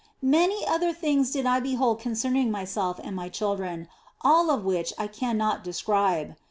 [0.33, 3.87] Many other things did I behold concerning myself and my children,
[4.21, 6.37] all of which I cannot describe.